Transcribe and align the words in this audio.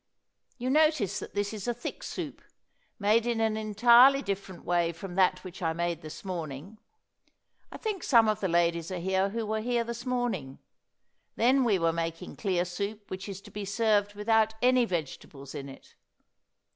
You 0.57 0.71
notice 0.71 1.19
that 1.19 1.35
this 1.35 1.53
is 1.53 1.67
a 1.67 1.75
thick 1.75 2.01
soup, 2.01 2.41
made 2.97 3.27
in 3.27 3.39
an 3.39 3.55
entirely 3.55 4.23
different 4.23 4.65
way 4.65 4.91
from 4.91 5.13
that 5.13 5.43
which 5.43 5.61
I 5.61 5.73
made 5.73 6.01
this 6.01 6.25
morning. 6.25 6.79
I 7.71 7.77
think 7.77 8.01
some 8.01 8.27
of 8.27 8.39
the 8.39 8.47
ladies 8.47 8.89
are 8.89 8.97
here 8.97 9.29
who 9.29 9.45
were 9.45 9.61
here 9.61 9.83
this 9.83 10.03
morning. 10.03 10.57
Then 11.35 11.63
we 11.63 11.77
were 11.77 11.93
making 11.93 12.37
clear 12.37 12.65
soup 12.65 13.11
which 13.11 13.29
is 13.29 13.41
to 13.41 13.51
be 13.51 13.63
served 13.63 14.15
without 14.15 14.55
any 14.59 14.85
vegetables 14.85 15.53
in 15.53 15.69
it. 15.69 15.93